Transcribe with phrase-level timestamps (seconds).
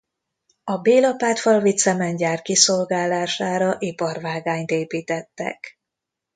[0.63, 5.79] A Bélapátfalvi Cementgyár kiszolgálására iparvágányt építettek.